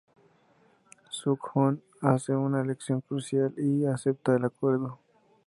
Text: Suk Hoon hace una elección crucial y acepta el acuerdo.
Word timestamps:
Suk 1.11 1.51
Hoon 1.53 1.79
hace 2.01 2.33
una 2.35 2.61
elección 2.63 3.01
crucial 3.01 3.53
y 3.55 3.85
acepta 3.85 4.35
el 4.35 4.45
acuerdo. 4.45 4.97